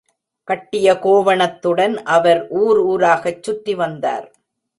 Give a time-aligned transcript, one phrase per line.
[0.47, 4.27] கட்டிய கோவணத்துடன் அவர் ஊர் ஊராகச் சுற்றி வந்தார்.